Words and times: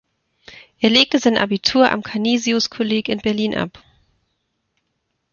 Er 0.79 0.89
legte 0.89 1.19
sein 1.19 1.37
Abitur 1.37 1.91
am 1.91 2.01
Canisius-Kolleg 2.01 3.07
in 3.07 3.19
Berlin 3.19 3.53
ab. 3.53 3.83